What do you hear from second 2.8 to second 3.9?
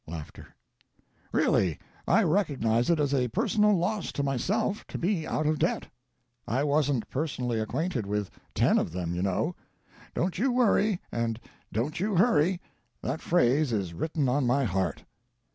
it as a personal